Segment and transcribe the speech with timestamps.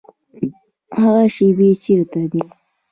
[0.99, 2.41] هغه شیبې چیري دي؟